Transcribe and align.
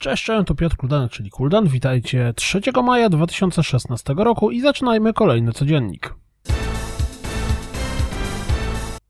Cześć, 0.00 0.24
cześć, 0.24 0.46
to 0.46 0.54
Piotr 0.54 0.76
Kuldanek, 0.76 1.12
czyli 1.12 1.30
Kuldan. 1.30 1.68
Witajcie 1.68 2.32
3 2.36 2.60
maja 2.82 3.08
2016 3.08 4.14
roku 4.16 4.50
i 4.50 4.60
zaczynajmy 4.60 5.12
kolejny 5.12 5.52
codziennik. 5.52 6.14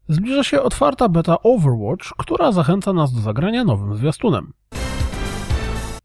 Zbliża 0.08 0.44
się 0.44 0.62
otwarta 0.62 1.08
beta 1.08 1.36
Overwatch, 1.42 2.12
która 2.18 2.52
zachęca 2.52 2.92
nas 2.92 3.12
do 3.12 3.20
zagrania 3.20 3.64
nowym 3.64 3.96
zwiastunem. 3.96 4.52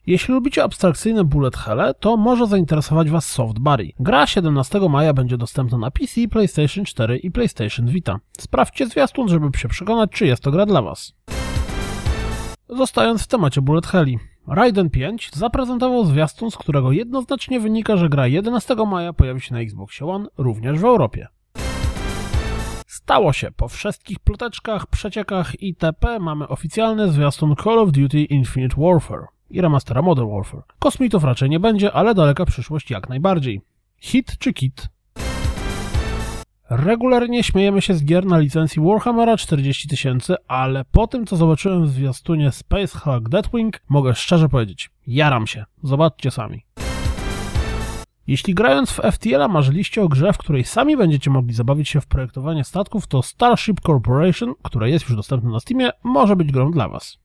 Jeśli 0.07 0.33
lubicie 0.33 0.63
abstrakcyjne 0.63 1.23
bullet 1.23 1.57
helle, 1.57 1.93
to 1.93 2.17
może 2.17 2.47
zainteresować 2.47 3.09
Was 3.09 3.25
Soft 3.25 3.59
Barry. 3.59 3.91
Gra 3.99 4.27
17 4.27 4.79
maja 4.89 5.13
będzie 5.13 5.37
dostępna 5.37 5.77
na 5.77 5.91
PC, 5.91 6.27
PlayStation 6.31 6.85
4 6.85 7.17
i 7.17 7.31
PlayStation 7.31 7.87
Vita. 7.87 8.19
Sprawdźcie 8.39 8.87
zwiastun, 8.87 9.29
żeby 9.29 9.57
się 9.57 9.67
przekonać, 9.67 10.11
czy 10.11 10.25
jest 10.25 10.43
to 10.43 10.51
gra 10.51 10.65
dla 10.65 10.81
Was. 10.81 11.13
Zostając 12.69 13.23
w 13.23 13.27
temacie 13.27 13.61
bullet 13.61 13.87
helli. 13.87 14.19
Raiden 14.47 14.89
5 14.89 15.31
zaprezentował 15.33 16.05
zwiastun, 16.05 16.51
z 16.51 16.57
którego 16.57 16.91
jednoznacznie 16.91 17.59
wynika, 17.59 17.97
że 17.97 18.09
gra 18.09 18.27
11 18.27 18.75
maja 18.87 19.13
pojawi 19.13 19.41
się 19.41 19.53
na 19.53 19.61
Xbox 19.61 20.01
One 20.01 20.27
również 20.37 20.79
w 20.79 20.85
Europie. 20.85 21.27
Stało 22.87 23.33
się. 23.33 23.51
Po 23.51 23.67
wszystkich 23.67 24.19
ploteczkach, 24.19 24.87
przeciekach 24.87 25.61
itp. 25.61 26.19
mamy 26.19 26.47
oficjalny 26.47 27.11
zwiastun 27.11 27.55
Call 27.63 27.79
of 27.79 27.91
Duty 27.91 28.23
Infinite 28.23 28.75
Warfare 28.81 29.27
i 29.49 29.61
remastera 29.61 30.01
Modern 30.01 30.29
Warfare. 30.31 30.63
Kosmitów 30.79 31.23
raczej 31.23 31.49
nie 31.49 31.59
będzie, 31.59 31.93
ale 31.93 32.15
daleka 32.15 32.45
przyszłość 32.45 32.91
jak 32.91 33.09
najbardziej. 33.09 33.61
Hit 33.97 34.37
czy 34.37 34.53
kit? 34.53 34.94
Regularnie 36.69 37.43
śmiejemy 37.43 37.81
się 37.81 37.93
z 37.93 38.05
gier 38.05 38.25
na 38.25 38.37
licencji 38.37 38.81
Warhammera 38.81 39.37
40 39.37 39.87
tysięcy, 39.87 40.35
ale 40.47 40.85
po 40.91 41.07
tym 41.07 41.25
co 41.25 41.35
zobaczyłem 41.35 41.85
w 41.85 41.89
zwiastunie 41.89 42.51
Space 42.51 42.99
Hulk 42.99 43.29
Deathwing, 43.29 43.81
mogę 43.89 44.15
szczerze 44.15 44.49
powiedzieć, 44.49 44.89
jaram 45.07 45.47
się. 45.47 45.65
Zobaczcie 45.83 46.31
sami. 46.31 46.65
Jeśli 48.27 48.53
grając 48.53 48.91
w 48.91 49.01
FTL 49.11 49.49
marzyliście 49.49 50.03
o 50.03 50.07
grze, 50.07 50.33
w 50.33 50.37
której 50.37 50.63
sami 50.63 50.97
będziecie 50.97 51.29
mogli 51.29 51.53
zabawić 51.53 51.89
się 51.89 52.01
w 52.01 52.07
projektowanie 52.07 52.63
statków, 52.63 53.07
to 53.07 53.21
Starship 53.21 53.81
Corporation, 53.81 54.53
które 54.63 54.89
jest 54.89 55.05
już 55.05 55.15
dostępne 55.15 55.49
na 55.49 55.59
Steamie, 55.59 55.89
może 56.03 56.35
być 56.35 56.51
grą 56.51 56.71
dla 56.71 56.89
Was. 56.89 57.17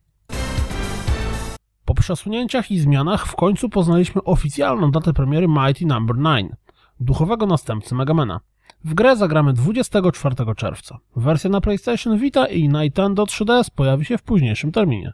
Po 1.85 1.95
przesunięciach 1.95 2.71
i 2.71 2.79
zmianach 2.79 3.27
w 3.27 3.37
końcu 3.37 3.69
poznaliśmy 3.69 4.23
oficjalną 4.25 4.91
datę 4.91 5.13
premiery 5.13 5.49
Mighty 5.49 5.87
No. 5.87 6.01
9, 6.01 6.53
duchowego 7.01 7.47
następcy 7.47 7.95
Megamena. 7.95 8.41
W 8.85 8.95
grę 8.95 9.17
zagramy 9.17 9.53
24 9.53 10.37
czerwca. 10.57 10.99
Wersja 11.17 11.51
na 11.51 11.61
PlayStation 11.61 12.19
Vita 12.19 12.47
i 12.47 12.69
Nintendo 12.69 13.25
3DS 13.25 13.71
pojawi 13.75 14.05
się 14.05 14.19
w 14.19 14.23
późniejszym 14.23 14.73
terminie. 14.73 15.13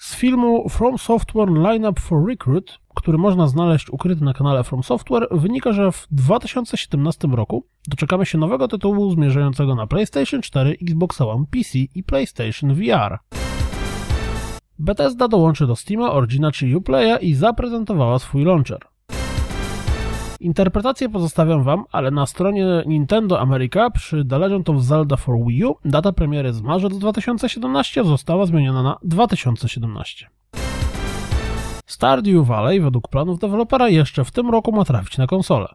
Z 0.00 0.16
filmu 0.16 0.68
From 0.68 0.98
Software 0.98 1.48
Lineup 1.48 2.00
for 2.00 2.28
Recruit, 2.28 2.78
który 2.94 3.18
można 3.18 3.48
znaleźć 3.48 3.90
ukryty 3.90 4.24
na 4.24 4.32
kanale 4.32 4.64
From 4.64 4.82
Software, 4.82 5.28
wynika, 5.30 5.72
że 5.72 5.92
w 5.92 6.06
2017 6.10 7.28
roku 7.28 7.66
doczekamy 7.88 8.26
się 8.26 8.38
nowego 8.38 8.68
tytułu 8.68 9.10
zmierzającego 9.10 9.74
na 9.74 9.86
PlayStation 9.86 10.42
4, 10.42 10.76
Xbox 10.82 11.20
One, 11.20 11.44
PC 11.50 11.78
i 11.78 12.02
PlayStation 12.02 12.74
VR. 12.74 13.18
Bethesda 14.78 15.28
dołączy 15.28 15.66
do 15.66 15.76
Steama, 15.76 16.12
Origina 16.12 16.52
czy 16.52 16.76
Uplaya 16.76 17.18
i 17.20 17.34
zaprezentowała 17.34 18.18
swój 18.18 18.44
launcher. 18.44 18.93
Interpretację 20.44 21.08
pozostawiam 21.08 21.62
Wam, 21.62 21.84
ale 21.92 22.10
na 22.10 22.26
stronie 22.26 22.66
Nintendo 22.86 23.40
America 23.40 23.90
przy 23.90 24.24
The 24.24 24.38
Legend 24.38 24.70
of 24.70 24.82
Zelda 24.82 25.16
for 25.16 25.36
Wii 25.46 25.64
U 25.64 25.76
data 25.84 26.12
premiery 26.12 26.52
z 26.52 26.62
marzec 26.62 26.98
2017 26.98 28.04
została 28.04 28.46
zmieniona 28.46 28.82
na 28.82 28.98
2017. 29.02 30.28
Stardew 31.86 32.46
Valley 32.46 32.80
według 32.80 33.08
planów 33.08 33.38
dewelopera 33.38 33.88
jeszcze 33.88 34.24
w 34.24 34.30
tym 34.30 34.50
roku 34.50 34.72
ma 34.72 34.84
trafić 34.84 35.18
na 35.18 35.26
konsolę. 35.26 35.68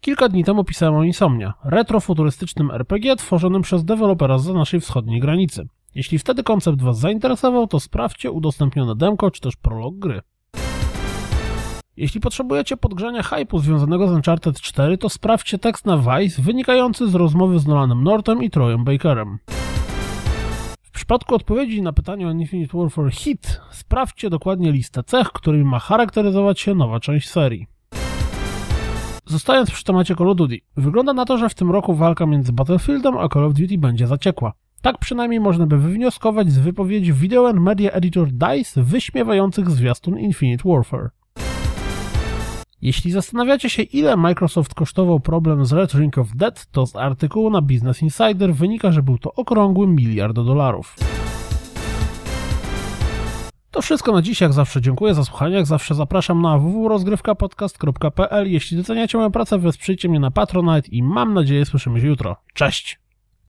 Kilka 0.00 0.28
dni 0.28 0.44
temu 0.44 0.64
pisałem 0.64 0.94
o 0.94 1.04
Insomnia, 1.04 1.54
retrofuturystycznym 1.64 2.70
RPG 2.70 3.16
tworzonym 3.16 3.62
przez 3.62 3.84
dewelopera 3.84 4.38
za 4.38 4.52
naszej 4.52 4.80
wschodniej 4.80 5.20
granicy. 5.20 5.68
Jeśli 5.94 6.18
wtedy 6.18 6.42
koncept 6.42 6.82
Was 6.82 6.98
zainteresował, 6.98 7.66
to 7.66 7.80
sprawdźcie 7.80 8.30
udostępnione 8.30 8.96
demko 8.96 9.30
czy 9.30 9.40
też 9.40 9.56
prolog 9.56 9.94
gry. 9.98 10.20
Jeśli 11.96 12.20
potrzebujecie 12.20 12.76
podgrzania 12.76 13.22
hypu 13.22 13.58
związanego 13.58 14.08
z 14.08 14.12
Uncharted 14.12 14.60
4, 14.60 14.98
to 14.98 15.08
sprawdźcie 15.08 15.58
tekst 15.58 15.86
na 15.86 15.98
Vice 15.98 16.42
wynikający 16.42 17.10
z 17.10 17.14
rozmowy 17.14 17.58
z 17.58 17.66
Nolanem 17.66 18.04
Nortem 18.04 18.42
i 18.42 18.50
Troyem 18.50 18.84
Bakerem. 18.84 19.38
W 20.82 20.90
przypadku 20.90 21.34
odpowiedzi 21.34 21.82
na 21.82 21.92
pytanie 21.92 22.28
o 22.28 22.30
Infinite 22.30 22.78
Warfare 22.78 23.10
Hit, 23.10 23.60
sprawdźcie 23.70 24.30
dokładnie 24.30 24.72
listę 24.72 25.02
cech, 25.02 25.28
którymi 25.28 25.64
ma 25.64 25.78
charakteryzować 25.78 26.60
się 26.60 26.74
nowa 26.74 27.00
część 27.00 27.28
serii. 27.28 27.66
Zostając 29.26 29.70
przy 29.70 29.84
temacie 29.84 30.14
Call 30.14 30.30
of 30.30 30.36
Duty, 30.36 30.58
wygląda 30.76 31.12
na 31.12 31.24
to, 31.24 31.38
że 31.38 31.48
w 31.48 31.54
tym 31.54 31.70
roku 31.70 31.94
walka 31.94 32.26
między 32.26 32.52
Battlefieldem 32.52 33.18
a 33.18 33.28
Call 33.28 33.44
of 33.44 33.54
Duty 33.54 33.78
będzie 33.78 34.06
zaciekła. 34.06 34.52
Tak 34.82 34.98
przynajmniej 34.98 35.40
można 35.40 35.66
by 35.66 35.78
wywnioskować 35.78 36.52
z 36.52 36.58
wypowiedzi 36.58 37.12
Video 37.12 37.48
and 37.48 37.60
Media 37.60 37.90
Editor 37.90 38.28
DICE 38.32 38.82
wyśmiewających 38.82 39.70
zwiastun 39.70 40.18
Infinite 40.18 40.68
Warfare. 40.68 41.10
Jeśli 42.82 43.10
zastanawiacie 43.10 43.70
się, 43.70 43.82
ile 43.82 44.16
Microsoft 44.16 44.74
kosztował 44.74 45.20
problem 45.20 45.66
z 45.66 45.72
Red 45.72 45.94
Ring 45.94 46.18
of 46.18 46.28
Death, 46.34 46.66
to 46.66 46.86
z 46.86 46.96
artykułu 46.96 47.50
na 47.50 47.62
Business 47.62 48.02
Insider 48.02 48.54
wynika, 48.54 48.92
że 48.92 49.02
był 49.02 49.18
to 49.18 49.34
okrągły 49.34 49.86
miliard 49.86 50.34
dolarów. 50.34 50.96
To 53.70 53.82
wszystko 53.82 54.12
na 54.12 54.22
dziś, 54.22 54.40
jak 54.40 54.52
zawsze 54.52 54.80
dziękuję 54.80 55.14
za 55.14 55.24
słuchanie, 55.24 55.56
jak 55.56 55.66
zawsze 55.66 55.94
zapraszam 55.94 56.42
na 56.42 56.58
www.rozgrywkapodcast.pl 56.58 58.52
Jeśli 58.52 58.76
doceniacie 58.76 59.18
moją 59.18 59.30
pracę, 59.30 59.58
wesprzyjcie 59.58 60.08
mnie 60.08 60.20
na 60.20 60.30
Patronite 60.30 60.88
i 60.88 61.02
mam 61.02 61.34
nadzieję 61.34 61.64
słyszymy 61.64 62.00
się 62.00 62.06
jutro. 62.06 62.36
Cześć! 62.54 63.05